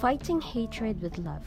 Fighting 0.00 0.40
Hatred 0.40 1.02
with 1.02 1.18
Love. 1.18 1.42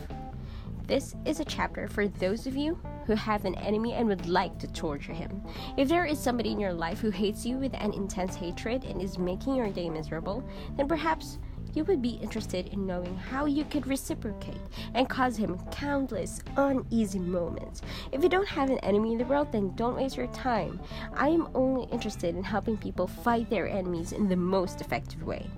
This 0.85 1.15
is 1.23 1.39
a 1.39 1.45
chapter 1.45 1.87
for 1.87 2.09
those 2.09 2.45
of 2.47 2.57
you 2.57 2.77
who 3.05 3.13
have 3.13 3.45
an 3.45 3.55
enemy 3.55 3.93
and 3.93 4.09
would 4.09 4.27
like 4.27 4.59
to 4.59 4.67
torture 4.67 5.13
him. 5.13 5.41
If 5.77 5.87
there 5.87 6.03
is 6.03 6.19
somebody 6.19 6.51
in 6.51 6.59
your 6.59 6.73
life 6.73 6.99
who 6.99 7.11
hates 7.11 7.45
you 7.45 7.55
with 7.55 7.73
an 7.75 7.93
intense 7.93 8.35
hatred 8.35 8.83
and 8.83 9.01
is 9.01 9.17
making 9.17 9.55
your 9.55 9.69
day 9.69 9.89
miserable, 9.89 10.43
then 10.75 10.89
perhaps 10.89 11.39
you 11.73 11.85
would 11.85 12.01
be 12.01 12.19
interested 12.21 12.67
in 12.67 12.85
knowing 12.85 13.15
how 13.15 13.45
you 13.45 13.63
could 13.63 13.87
reciprocate 13.87 14.59
and 14.95 15.07
cause 15.07 15.37
him 15.37 15.57
countless 15.71 16.41
uneasy 16.57 17.19
moments. 17.19 17.81
If 18.11 18.21
you 18.21 18.27
don't 18.27 18.49
have 18.49 18.69
an 18.69 18.79
enemy 18.79 19.13
in 19.13 19.17
the 19.17 19.23
world, 19.23 19.53
then 19.53 19.73
don't 19.75 19.95
waste 19.95 20.17
your 20.17 20.27
time. 20.27 20.77
I 21.13 21.29
am 21.29 21.47
only 21.55 21.89
interested 21.89 22.35
in 22.35 22.43
helping 22.43 22.75
people 22.75 23.07
fight 23.07 23.49
their 23.49 23.69
enemies 23.69 24.11
in 24.11 24.27
the 24.27 24.35
most 24.35 24.81
effective 24.81 25.23
way. 25.23 25.49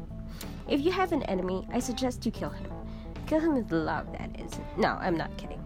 If 0.67 0.81
you 0.81 0.91
have 0.91 1.11
an 1.11 1.23
enemy, 1.23 1.67
I 1.73 1.79
suggest 1.79 2.23
you 2.25 2.31
kill 2.31 2.51
him. 2.51 2.82
Kill 3.33 3.41
him 3.41 3.55
with 3.55 3.71
love, 3.71 4.05
that 4.11 4.29
is. 4.39 4.51
No, 4.77 4.89
I'm 4.89 5.17
not 5.17 5.35
kidding. 5.37 5.59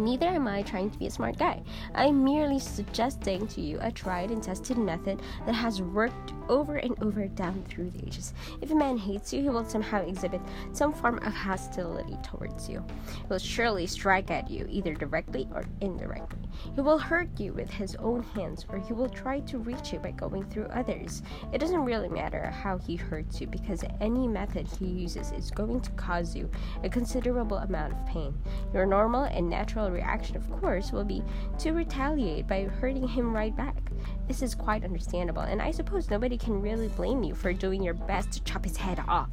Neither 0.00 0.28
am 0.28 0.48
I 0.48 0.62
trying 0.62 0.88
to 0.88 0.98
be 0.98 1.08
a 1.08 1.10
smart 1.10 1.36
guy. 1.38 1.62
I'm 1.94 2.24
merely 2.24 2.58
suggesting 2.58 3.46
to 3.48 3.60
you 3.60 3.76
a 3.82 3.92
tried 3.92 4.30
and 4.30 4.42
tested 4.42 4.78
method 4.78 5.20
that 5.44 5.52
has 5.52 5.82
worked 5.82 6.32
over 6.48 6.76
and 6.76 7.00
over 7.02 7.28
down 7.28 7.62
through 7.68 7.90
the 7.90 8.06
ages. 8.06 8.32
If 8.62 8.70
a 8.70 8.74
man 8.74 8.96
hates 8.96 9.30
you, 9.30 9.42
he 9.42 9.50
will 9.50 9.68
somehow 9.68 10.00
exhibit 10.00 10.40
some 10.72 10.94
form 10.94 11.18
of 11.18 11.34
hostility 11.34 12.16
towards 12.22 12.66
you. 12.66 12.82
He 13.14 13.26
will 13.28 13.38
surely 13.38 13.86
strike 13.86 14.30
at 14.30 14.50
you, 14.50 14.66
either 14.70 14.94
directly 14.94 15.46
or 15.54 15.64
indirectly. 15.82 16.48
He 16.74 16.80
will 16.80 16.98
hurt 16.98 17.38
you 17.38 17.52
with 17.52 17.70
his 17.70 17.94
own 17.96 18.22
hands, 18.22 18.64
or 18.70 18.78
he 18.78 18.94
will 18.94 19.08
try 19.08 19.40
to 19.40 19.58
reach 19.58 19.92
you 19.92 19.98
by 19.98 20.12
going 20.12 20.44
through 20.48 20.66
others. 20.66 21.22
It 21.52 21.58
doesn't 21.58 21.84
really 21.84 22.08
matter 22.08 22.46
how 22.50 22.78
he 22.78 22.96
hurts 22.96 23.38
you 23.38 23.46
because 23.46 23.84
any 24.00 24.26
method 24.26 24.66
he 24.66 24.86
uses 24.86 25.30
is 25.32 25.50
going 25.50 25.82
to 25.82 25.90
cause 25.92 26.34
you 26.34 26.50
a 26.82 26.88
considerable 26.88 27.58
amount 27.58 27.92
of 27.92 28.06
pain. 28.06 28.34
Your 28.72 28.86
normal 28.86 29.24
and 29.24 29.48
natural 29.48 29.89
reaction, 29.90 30.36
of 30.36 30.50
course, 30.50 30.92
will 30.92 31.04
be 31.04 31.22
to 31.58 31.72
retaliate 31.72 32.46
by 32.46 32.64
hurting 32.64 33.06
him 33.06 33.34
right 33.34 33.56
back. 33.56 33.90
This 34.28 34.42
is 34.42 34.54
quite 34.54 34.84
understandable, 34.84 35.42
and 35.42 35.60
I 35.60 35.70
suppose 35.70 36.10
nobody 36.10 36.38
can 36.38 36.62
really 36.62 36.88
blame 36.88 37.22
you 37.22 37.34
for 37.34 37.52
doing 37.52 37.82
your 37.82 37.94
best 37.94 38.32
to 38.32 38.44
chop 38.44 38.64
his 38.64 38.76
head 38.76 39.02
off. 39.08 39.30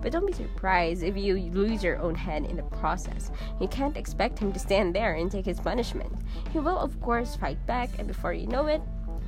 But 0.00 0.12
don't 0.12 0.26
be 0.26 0.32
surprised 0.32 1.02
if 1.02 1.16
you 1.16 1.36
lose 1.36 1.82
your 1.82 1.98
own 1.98 2.14
head 2.14 2.44
in 2.44 2.56
the 2.56 2.62
process. 2.62 3.30
You 3.60 3.68
can't 3.68 3.96
expect 3.96 4.38
him 4.38 4.52
to 4.52 4.58
stand 4.58 4.94
there 4.94 5.14
and 5.14 5.30
take 5.30 5.46
his 5.46 5.60
punishment. 5.60 6.12
He 6.52 6.60
will, 6.60 6.78
of 6.78 7.00
course, 7.00 7.36
fight 7.36 7.64
back, 7.66 7.90
and 7.98 8.06
before 8.06 8.32
you 8.32 8.46
know 8.46 8.66
it, 8.66 8.80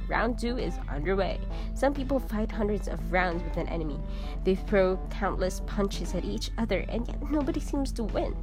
Round 0.08 0.38
2 0.38 0.58
is 0.58 0.78
underway. 0.88 1.38
Some 1.74 1.92
people 1.92 2.18
fight 2.18 2.50
hundreds 2.50 2.88
of 2.88 3.12
rounds 3.12 3.42
with 3.42 3.56
an 3.58 3.68
enemy. 3.68 4.00
They 4.44 4.54
throw 4.54 4.98
countless 5.10 5.60
punches 5.66 6.14
at 6.14 6.24
each 6.24 6.50
other, 6.56 6.84
and 6.88 7.06
yet 7.06 7.30
nobody 7.30 7.60
seems 7.60 7.92
to 7.92 8.04
win. 8.04 8.34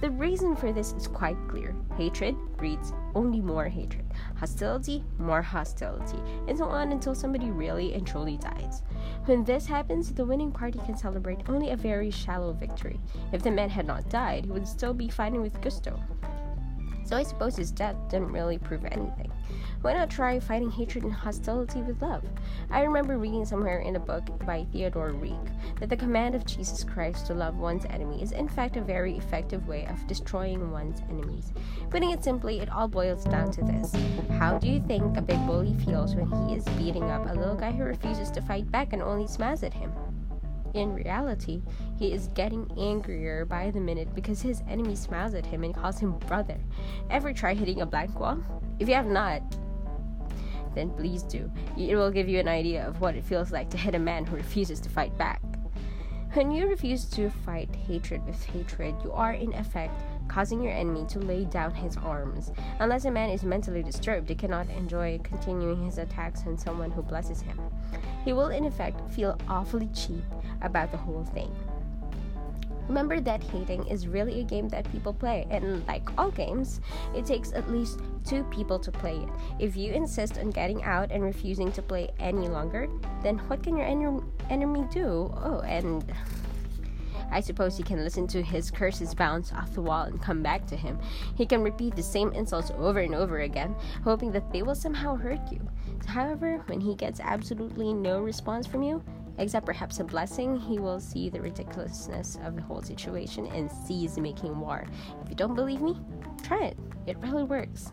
The 0.00 0.10
reason 0.10 0.54
for 0.54 0.72
this 0.72 0.92
is 0.92 1.08
quite 1.08 1.36
clear 1.48 1.74
hatred 1.96 2.36
breeds 2.58 2.92
only 3.14 3.40
more 3.40 3.66
hatred, 3.66 4.04
hostility, 4.34 5.02
more 5.18 5.40
hostility, 5.40 6.18
and 6.48 6.58
so 6.58 6.66
on 6.66 6.92
until 6.92 7.14
somebody 7.14 7.50
really 7.50 7.94
and 7.94 8.06
truly 8.06 8.36
dies. 8.36 8.82
When 9.24 9.42
this 9.42 9.66
happens, 9.66 10.12
the 10.12 10.26
winning 10.26 10.52
party 10.52 10.78
can 10.84 10.96
celebrate 10.96 11.48
only 11.48 11.70
a 11.70 11.76
very 11.76 12.10
shallow 12.10 12.52
victory. 12.52 13.00
If 13.32 13.42
the 13.42 13.50
man 13.50 13.70
had 13.70 13.86
not 13.86 14.10
died, 14.10 14.44
he 14.44 14.50
would 14.50 14.68
still 14.68 14.92
be 14.92 15.08
fighting 15.08 15.40
with 15.40 15.60
gusto. 15.62 15.98
So 17.06 17.16
I 17.16 17.22
suppose 17.22 17.56
his 17.56 17.70
death 17.70 17.96
didn't 18.08 18.32
really 18.32 18.58
prove 18.58 18.84
anything. 18.84 19.30
Why 19.82 19.92
not 19.92 20.10
try 20.10 20.40
fighting 20.40 20.72
hatred 20.72 21.04
and 21.04 21.12
hostility 21.12 21.80
with 21.80 22.02
love? 22.02 22.24
I 22.68 22.82
remember 22.82 23.16
reading 23.16 23.44
somewhere 23.44 23.78
in 23.78 23.94
a 23.94 24.00
book 24.00 24.24
by 24.44 24.66
Theodore 24.72 25.12
Reik 25.12 25.78
that 25.78 25.88
the 25.88 25.96
command 25.96 26.34
of 26.34 26.44
Jesus 26.44 26.82
Christ 26.82 27.26
to 27.26 27.34
love 27.34 27.58
one's 27.58 27.84
enemy 27.84 28.20
is 28.22 28.32
in 28.32 28.48
fact 28.48 28.76
a 28.76 28.80
very 28.80 29.16
effective 29.16 29.68
way 29.68 29.86
of 29.86 30.04
destroying 30.08 30.72
one's 30.72 31.00
enemies. 31.08 31.52
Putting 31.90 32.10
it 32.10 32.24
simply, 32.24 32.58
it 32.58 32.70
all 32.70 32.88
boils 32.88 33.22
down 33.24 33.52
to 33.52 33.62
this. 33.62 33.94
How 34.38 34.58
do 34.58 34.68
you 34.68 34.80
think 34.80 35.16
a 35.16 35.22
big 35.22 35.46
bully 35.46 35.74
feels 35.74 36.16
when 36.16 36.30
he 36.48 36.56
is 36.56 36.64
beating 36.76 37.04
up 37.04 37.24
a 37.30 37.34
little 37.34 37.54
guy 37.54 37.70
who 37.70 37.84
refuses 37.84 38.32
to 38.32 38.42
fight 38.42 38.68
back 38.72 38.92
and 38.92 39.00
only 39.00 39.28
smiles 39.28 39.62
at 39.62 39.72
him? 39.72 39.92
In 40.76 40.92
reality, 40.92 41.62
he 41.98 42.12
is 42.12 42.28
getting 42.34 42.70
angrier 42.76 43.46
by 43.46 43.70
the 43.70 43.80
minute 43.80 44.14
because 44.14 44.42
his 44.42 44.62
enemy 44.68 44.94
smiles 44.94 45.32
at 45.32 45.46
him 45.46 45.64
and 45.64 45.74
calls 45.74 45.98
him 45.98 46.18
brother. 46.18 46.58
Ever 47.08 47.32
try 47.32 47.54
hitting 47.54 47.80
a 47.80 47.86
blank 47.86 48.20
wall? 48.20 48.42
If 48.78 48.86
you 48.86 48.94
have 48.94 49.06
not, 49.06 49.40
then 50.74 50.90
please 50.90 51.22
do. 51.22 51.50
It 51.78 51.96
will 51.96 52.10
give 52.10 52.28
you 52.28 52.38
an 52.40 52.48
idea 52.48 52.86
of 52.86 53.00
what 53.00 53.14
it 53.14 53.24
feels 53.24 53.52
like 53.52 53.70
to 53.70 53.78
hit 53.78 53.94
a 53.94 53.98
man 53.98 54.26
who 54.26 54.36
refuses 54.36 54.78
to 54.80 54.90
fight 54.90 55.16
back. 55.16 55.40
When 56.36 56.50
you 56.50 56.68
refuse 56.68 57.06
to 57.12 57.30
fight 57.30 57.74
hatred 57.74 58.26
with 58.26 58.44
hatred, 58.44 58.94
you 59.02 59.10
are 59.12 59.32
in 59.32 59.54
effect 59.54 60.02
causing 60.28 60.62
your 60.62 60.74
enemy 60.74 61.06
to 61.08 61.18
lay 61.18 61.46
down 61.46 61.72
his 61.72 61.96
arms. 61.96 62.52
Unless 62.78 63.06
a 63.06 63.10
man 63.10 63.30
is 63.30 63.42
mentally 63.42 63.82
disturbed, 63.82 64.28
he 64.28 64.34
cannot 64.34 64.68
enjoy 64.68 65.18
continuing 65.22 65.82
his 65.82 65.96
attacks 65.96 66.42
on 66.46 66.58
someone 66.58 66.90
who 66.90 67.00
blesses 67.00 67.40
him. 67.40 67.58
He 68.22 68.34
will, 68.34 68.48
in 68.48 68.66
effect, 68.66 69.00
feel 69.12 69.38
awfully 69.48 69.88
cheap 69.94 70.24
about 70.60 70.92
the 70.92 70.98
whole 70.98 71.24
thing. 71.24 71.56
Remember 72.88 73.20
that 73.20 73.42
hating 73.44 73.86
is 73.86 74.06
really 74.06 74.40
a 74.40 74.44
game 74.44 74.68
that 74.68 74.90
people 74.92 75.12
play, 75.12 75.46
and 75.50 75.86
like 75.86 76.08
all 76.18 76.30
games, 76.30 76.80
it 77.14 77.26
takes 77.26 77.52
at 77.52 77.70
least 77.70 78.00
two 78.24 78.44
people 78.44 78.78
to 78.78 78.92
play 78.92 79.16
it. 79.16 79.28
If 79.58 79.76
you 79.76 79.92
insist 79.92 80.38
on 80.38 80.50
getting 80.50 80.82
out 80.84 81.10
and 81.10 81.22
refusing 81.22 81.72
to 81.72 81.82
play 81.82 82.10
any 82.18 82.48
longer, 82.48 82.88
then 83.22 83.38
what 83.48 83.62
can 83.62 83.76
your 83.76 83.86
en- 83.86 84.32
enemy 84.50 84.86
do? 84.90 85.32
Oh, 85.36 85.62
and 85.64 86.04
I 87.30 87.40
suppose 87.40 87.76
he 87.76 87.82
can 87.82 88.04
listen 88.04 88.26
to 88.28 88.42
his 88.42 88.70
curses 88.70 89.14
bounce 89.14 89.52
off 89.52 89.74
the 89.74 89.82
wall 89.82 90.02
and 90.02 90.22
come 90.22 90.42
back 90.42 90.66
to 90.68 90.76
him. 90.76 90.98
He 91.34 91.44
can 91.44 91.62
repeat 91.62 91.96
the 91.96 92.02
same 92.02 92.32
insults 92.32 92.70
over 92.78 93.00
and 93.00 93.14
over 93.14 93.40
again, 93.40 93.74
hoping 94.04 94.30
that 94.32 94.52
they 94.52 94.62
will 94.62 94.76
somehow 94.76 95.16
hurt 95.16 95.40
you. 95.50 95.60
However, 96.06 96.62
when 96.66 96.80
he 96.80 96.94
gets 96.94 97.18
absolutely 97.20 97.92
no 97.92 98.20
response 98.20 98.66
from 98.66 98.82
you, 98.82 99.02
except 99.38 99.66
perhaps 99.66 100.00
a 100.00 100.04
blessing, 100.04 100.58
he 100.58 100.78
will 100.78 101.00
see 101.00 101.28
the 101.28 101.40
ridiculousness 101.40 102.38
of 102.44 102.56
the 102.56 102.62
whole 102.62 102.82
situation 102.82 103.46
and 103.46 103.70
cease 103.70 104.16
making 104.16 104.58
war. 104.58 104.86
If 105.22 105.30
you 105.30 105.36
don't 105.36 105.54
believe 105.54 105.80
me, 105.80 105.96
try 106.42 106.64
it. 106.64 106.78
It 107.06 107.18
really 107.18 107.44
works. 107.44 107.92